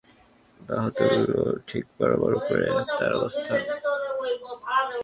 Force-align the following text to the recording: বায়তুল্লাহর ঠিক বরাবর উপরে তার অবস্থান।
বায়তুল্লাহর 0.59 1.57
ঠিক 1.67 1.85
বরাবর 1.97 2.31
উপরে 2.35 2.65
তার 2.97 3.11
অবস্থান। 3.13 3.61